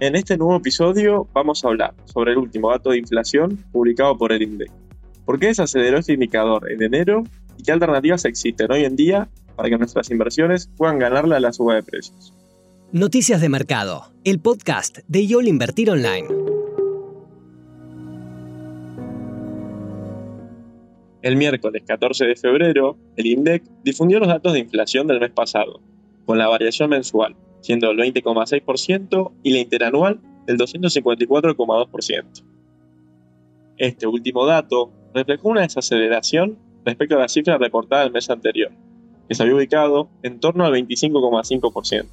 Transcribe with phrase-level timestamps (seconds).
[0.00, 4.30] En este nuevo episodio vamos a hablar sobre el último dato de inflación publicado por
[4.30, 4.70] el INDEC.
[5.24, 7.24] ¿Por qué desaceleró este indicador en enero
[7.56, 11.52] y qué alternativas existen hoy en día para que nuestras inversiones puedan ganarle a la
[11.52, 12.32] suba de precios?
[12.92, 16.28] Noticias de Mercado, el podcast de YOL Invertir Online.
[21.22, 25.80] El miércoles 14 de febrero, el INDEC difundió los datos de inflación del mes pasado,
[26.24, 32.44] con la variación mensual, siendo el 20,6% y la interanual el 254,2%.
[33.76, 38.72] Este último dato reflejó una desaceleración respecto a la cifra reportada el mes anterior,
[39.28, 42.06] que se había ubicado en torno al 25,5%.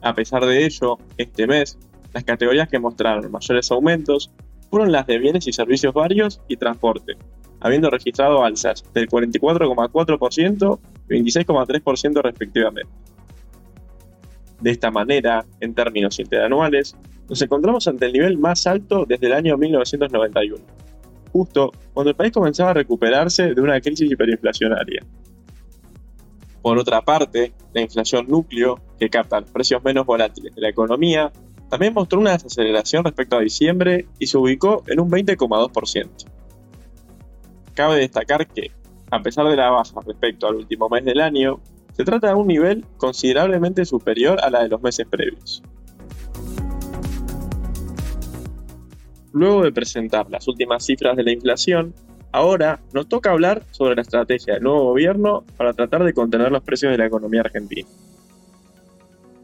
[0.00, 1.78] A pesar de ello, este mes,
[2.14, 4.30] las categorías que mostraron mayores aumentos
[4.70, 7.16] fueron las de bienes y servicios varios y transporte,
[7.60, 10.78] habiendo registrado alzas del 44,4%
[11.10, 12.90] y 26,3% respectivamente.
[14.60, 16.96] De esta manera, en términos interanuales,
[17.28, 20.64] nos encontramos ante el nivel más alto desde el año 1991,
[21.32, 25.04] justo cuando el país comenzaba a recuperarse de una crisis hiperinflacionaria.
[26.62, 31.30] Por otra parte, la inflación núcleo, que capta los precios menos volátiles de la economía,
[31.68, 36.08] también mostró una desaceleración respecto a diciembre y se ubicó en un 20,2%.
[37.74, 38.72] Cabe destacar que,
[39.10, 41.60] a pesar de la baja respecto al último mes del año,
[41.98, 45.64] se trata de un nivel considerablemente superior a la de los meses previos.
[49.32, 51.92] Luego de presentar las últimas cifras de la inflación,
[52.30, 56.62] ahora nos toca hablar sobre la estrategia del nuevo gobierno para tratar de contener los
[56.62, 57.88] precios de la economía argentina.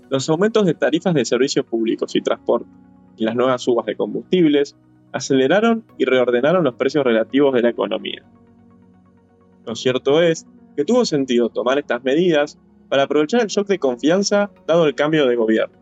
[0.09, 2.71] Los aumentos de tarifas de servicios públicos y transporte
[3.17, 4.77] y las nuevas subas de combustibles
[5.11, 8.23] aceleraron y reordenaron los precios relativos de la economía.
[9.67, 10.47] Lo cierto es
[10.77, 12.59] que tuvo sentido tomar estas medidas
[12.89, 15.77] para aprovechar el shock de confianza dado el cambio de gobierno.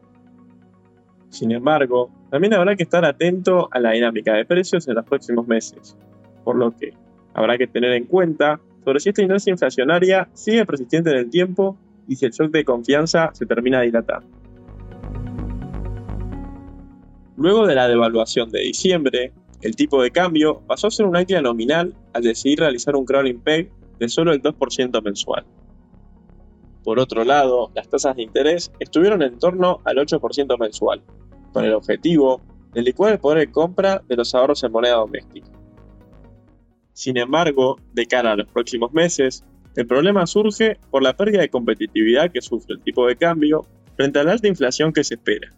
[1.30, 5.46] Sin embargo, también habrá que estar atento a la dinámica de precios en los próximos
[5.46, 5.96] meses,
[6.44, 6.92] por lo que
[7.34, 11.78] habrá que tener en cuenta sobre si esta inercia inflacionaria sigue persistente en el tiempo
[12.08, 14.28] y si el shock de confianza se termina dilatando.
[17.36, 19.32] Luego de la devaluación de diciembre,
[19.62, 23.40] el tipo de cambio pasó a ser un ancla nominal al decidir realizar un crawling
[23.40, 23.70] peg
[24.02, 25.44] de solo el 2% mensual.
[26.82, 31.00] Por otro lado, las tasas de interés estuvieron en torno al 8% mensual,
[31.52, 32.40] con el objetivo
[32.72, 35.48] de licuar el poder de compra de los ahorros en moneda doméstica.
[36.92, 39.44] Sin embargo, de cara a los próximos meses,
[39.76, 43.64] el problema surge por la pérdida de competitividad que sufre el tipo de cambio
[43.94, 45.48] frente a la alta inflación que se espera.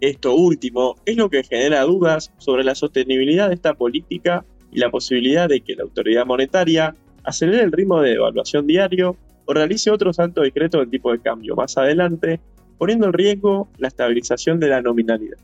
[0.00, 4.90] Esto último es lo que genera dudas sobre la sostenibilidad de esta política y la
[4.90, 10.12] posibilidad de que la autoridad monetaria acelere el ritmo de devaluación diario o realice otro
[10.12, 12.40] salto decreto del tipo de cambio más adelante,
[12.78, 15.38] poniendo en riesgo la estabilización de la nominalidad.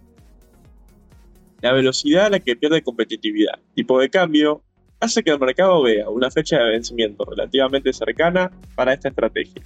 [1.60, 4.62] La velocidad a la que pierde competitividad tipo de cambio
[5.00, 9.62] hace que el mercado vea una fecha de vencimiento relativamente cercana para esta estrategia.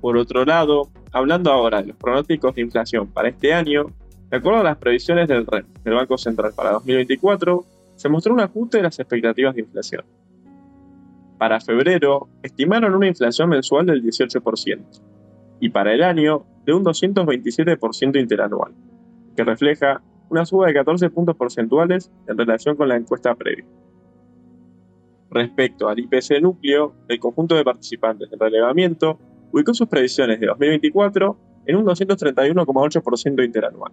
[0.00, 3.86] Por otro lado, hablando ahora de los pronósticos de inflación para este año,
[4.30, 7.64] de acuerdo a las previsiones del REM, del Banco Central para 2024,
[7.94, 10.04] se mostró un ajuste de las expectativas de inflación.
[11.38, 15.02] Para febrero, estimaron una inflación mensual del 18%
[15.60, 18.72] y para el año de un 227% interanual,
[19.36, 23.64] que refleja una suba de 14 puntos porcentuales en relación con la encuesta previa.
[25.30, 29.18] Respecto al IPC núcleo, el conjunto de participantes del relevamiento
[29.52, 33.92] ubicó sus previsiones de 2024 en un 231,8% interanual.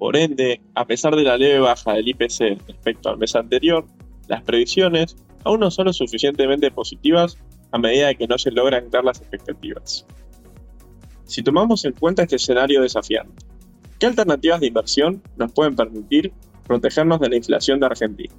[0.00, 3.84] Por ende, a pesar de la leve baja del IPC respecto al mes anterior,
[4.28, 7.36] las previsiones aún no son lo suficientemente positivas
[7.70, 10.06] a medida que no se logran dar las expectativas.
[11.24, 13.44] Si tomamos en cuenta este escenario desafiante,
[13.98, 16.32] ¿qué alternativas de inversión nos pueden permitir
[16.66, 18.34] protegernos de la inflación de Argentina?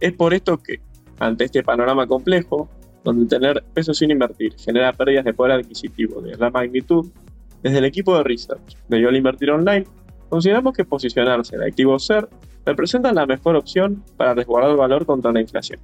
[0.00, 0.80] Es por esto que,
[1.18, 2.68] ante este panorama complejo,
[3.04, 7.06] donde tener pesos sin invertir genera pérdidas de poder adquisitivo de gran magnitud,
[7.66, 9.84] desde el equipo de research de YOL Invertir Online,
[10.28, 12.28] consideramos que posicionarse en activos SER
[12.64, 15.80] representa la mejor opción para resguardar el valor contra la inflación.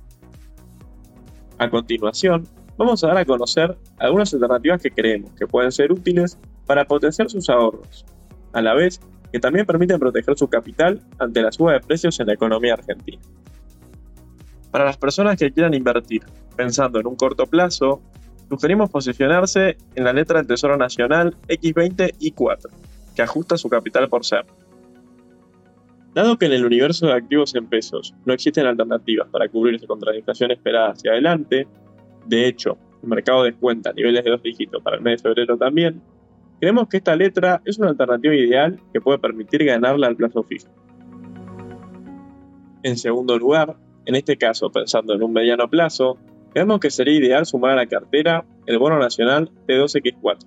[1.58, 2.46] A continuación,
[2.78, 7.28] vamos a dar a conocer algunas alternativas que creemos que pueden ser útiles para potenciar
[7.28, 8.06] sus ahorros,
[8.52, 9.00] a la vez
[9.32, 13.20] que también permiten proteger su capital ante la suba de precios en la economía argentina.
[14.70, 16.22] Para las personas que quieran invertir
[16.54, 18.00] pensando en un corto plazo,
[18.52, 22.70] sugerimos posicionarse en la letra del Tesoro Nacional X20 y 4,
[23.16, 24.44] que ajusta su capital por ser.
[26.12, 30.12] Dado que en el universo de activos en pesos no existen alternativas para cubrirse contra
[30.12, 31.66] la inflación esperada hacia adelante,
[32.26, 36.02] De hecho, el mercado descuenta niveles de dos dígitos para el mes de febrero también,
[36.60, 40.68] creemos que esta letra es una alternativa ideal que puede permitir ganarla al plazo fijo.
[42.82, 46.18] En segundo lugar, en este caso pensando en un mediano plazo,
[46.52, 50.38] creemos que sería ideal sumar a la cartera el bono nacional T2X4,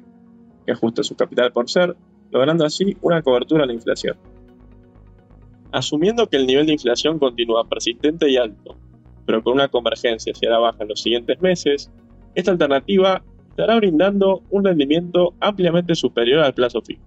[0.66, 1.96] que ajusta su capital por ser,
[2.32, 4.18] logrando así una cobertura a la inflación.
[5.72, 8.78] Asumiendo que el nivel de inflación continúa persistente y alto,
[9.26, 11.92] pero con una convergencia hacia la baja en los siguientes meses,
[12.36, 17.04] esta alternativa estará brindando un rendimiento ampliamente superior al plazo fijo.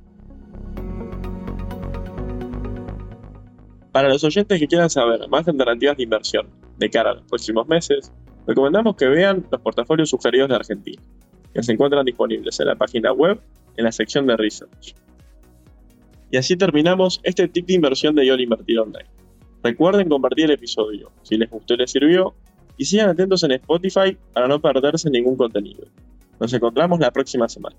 [3.92, 6.48] Para los oyentes que quieran saber más alternativas de inversión
[6.78, 8.12] de cara a los próximos meses,
[8.48, 11.02] recomendamos que vean los portafolios sugeridos de Argentina,
[11.54, 13.40] que se encuentran disponibles en la página web
[13.76, 14.96] en la sección de Research.
[16.30, 19.08] Y así terminamos este tip de inversión de YOL Invertir Online.
[19.62, 22.34] Recuerden compartir el episodio si les gustó y les sirvió,
[22.76, 25.86] y sigan atentos en Spotify para no perderse ningún contenido.
[26.40, 27.76] Nos encontramos la próxima semana.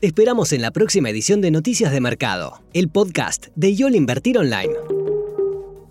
[0.00, 4.38] Te esperamos en la próxima edición de Noticias de Mercado, el podcast de YOL Invertir
[4.38, 4.95] Online.